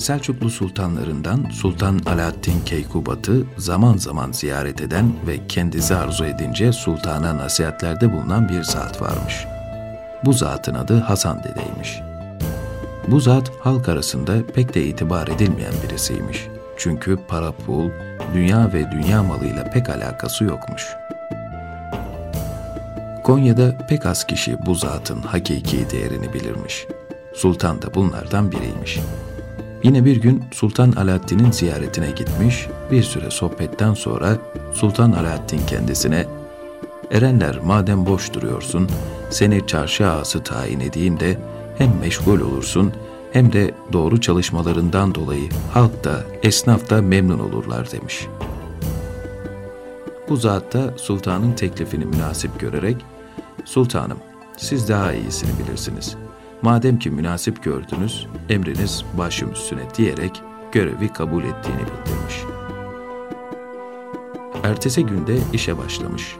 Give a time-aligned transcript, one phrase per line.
[0.00, 8.12] Selçuklu sultanlarından Sultan Alaaddin Keykubat'ı zaman zaman ziyaret eden ve kendisi arzu edince sultana nasihatlerde
[8.12, 9.46] bulunan bir zat varmış.
[10.24, 12.00] Bu zatın adı Hasan Dede'ymiş.
[13.08, 16.46] Bu zat halk arasında pek de itibar edilmeyen birisiymiş.
[16.76, 17.90] Çünkü para pul,
[18.34, 20.86] dünya ve dünya malıyla pek alakası yokmuş.
[23.24, 26.86] Konya'da pek az kişi bu zatın hakiki değerini bilirmiş.
[27.34, 29.00] Sultan da bunlardan biriymiş.
[29.82, 34.38] Yine bir gün Sultan Alaaddin'in ziyaretine gitmiş, bir süre sohbetten sonra
[34.74, 36.26] Sultan Alaaddin kendisine
[37.10, 38.88] Erenler madem boş duruyorsun,
[39.30, 41.38] seni çarşı ağası tayin edeyim de
[41.78, 42.92] hem meşgul olursun
[43.32, 48.26] hem de doğru çalışmalarından dolayı halk da esnaf da memnun olurlar demiş.
[50.28, 52.96] Bu zat da sultanın teklifini münasip görerek,
[53.64, 54.18] Sultanım
[54.56, 56.16] siz daha iyisini bilirsiniz.
[56.62, 60.42] Madem ki münasip gördünüz, emriniz başım üstüne diyerek
[60.72, 62.44] görevi kabul ettiğini bildirmiş.
[64.62, 66.36] Ertesi günde işe başlamış.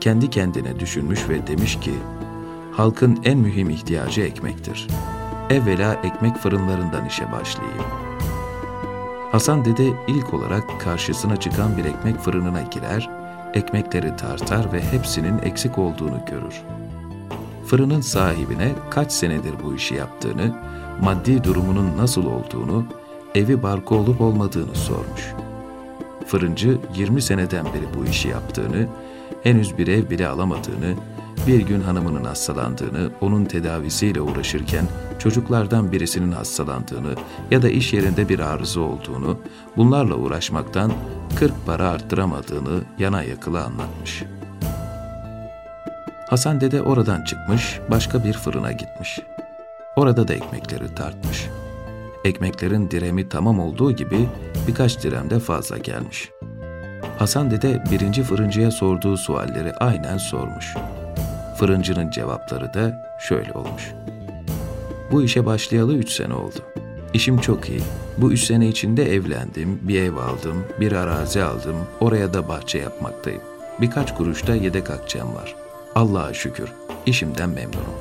[0.00, 1.92] Kendi kendine düşünmüş ve demiş ki,
[2.72, 4.86] halkın en mühim ihtiyacı ekmektir.
[5.50, 7.84] Evvela ekmek fırınlarından işe başlayayım.
[9.32, 13.10] Hasan dede ilk olarak karşısına çıkan bir ekmek fırınına girer,
[13.54, 16.62] ekmekleri tartar ve hepsinin eksik olduğunu görür.
[17.70, 20.56] Fırının sahibine kaç senedir bu işi yaptığını,
[21.02, 22.84] maddi durumunun nasıl olduğunu,
[23.34, 25.34] evi barkı olup olmadığını sormuş.
[26.26, 28.86] Fırıncı 20 seneden beri bu işi yaptığını,
[29.42, 30.94] henüz bir ev bile alamadığını,
[31.46, 34.84] bir gün hanımının hastalandığını, onun tedavisiyle uğraşırken
[35.18, 37.14] çocuklardan birisinin hastalandığını
[37.50, 39.38] ya da iş yerinde bir arıza olduğunu,
[39.76, 40.92] bunlarla uğraşmaktan
[41.38, 44.24] 40 para arttıramadığını yana yakıla anlatmış.
[46.30, 49.20] Hasan dede oradan çıkmış, başka bir fırına gitmiş.
[49.96, 51.48] Orada da ekmekleri tartmış.
[52.24, 54.28] Ekmeklerin diremi tamam olduğu gibi
[54.68, 56.30] birkaç direm de fazla gelmiş.
[57.18, 60.74] Hasan dede birinci fırıncıya sorduğu sualleri aynen sormuş.
[61.58, 63.92] Fırıncının cevapları da şöyle olmuş.
[65.12, 66.58] Bu işe başlayalı üç sene oldu.
[67.14, 67.82] İşim çok iyi.
[68.18, 73.42] Bu üç sene içinde evlendim, bir ev aldım, bir arazi aldım, oraya da bahçe yapmaktayım.
[73.80, 75.54] Birkaç kuruşta yedek akçem var.
[75.94, 76.72] Allah'a şükür,
[77.06, 77.94] işimden memnunum.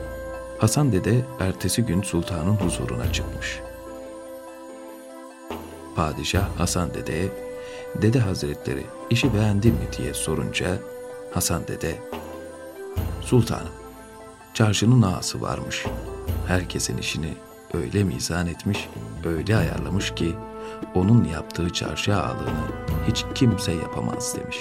[0.59, 3.59] Hasan dede ertesi gün sultanın huzuruna çıkmış.
[5.95, 7.29] Padişah Hasan dedeye,
[7.95, 10.77] Dede Hazretleri işi beğendi mi diye sorunca
[11.33, 11.95] Hasan dede,
[13.21, 13.69] Sultanım,
[14.53, 15.85] çarşının ağası varmış.
[16.47, 17.33] Herkesin işini
[17.73, 18.89] öyle mizan etmiş,
[19.25, 20.35] öyle ayarlamış ki
[20.95, 22.67] onun yaptığı çarşı ağalığını
[23.07, 24.57] hiç kimse yapamaz demiş.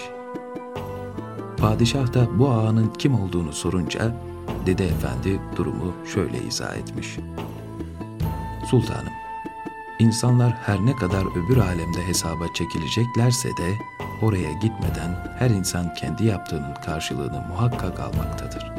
[1.61, 4.15] Padişah da bu ağanın kim olduğunu sorunca
[4.67, 7.19] Dede Efendi durumu şöyle izah etmiş.
[8.71, 9.13] Sultanım,
[9.99, 13.79] insanlar her ne kadar öbür alemde hesaba çekileceklerse de
[14.23, 18.73] oraya gitmeden her insan kendi yaptığının karşılığını muhakkak almaktadır.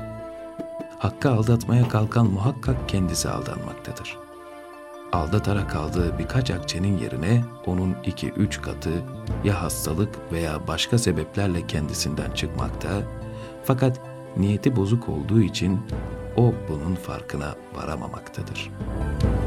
[0.99, 4.28] Hakkı aldatmaya kalkan muhakkak kendisi aldanmaktadır.
[5.11, 8.89] Aldatarak aldığı birkaç akçenin yerine onun iki üç katı
[9.43, 12.89] ya hastalık veya başka sebeplerle kendisinden çıkmakta
[13.63, 14.01] fakat
[14.37, 15.79] niyeti bozuk olduğu için
[16.37, 19.38] o bunun farkına varamamaktadır.''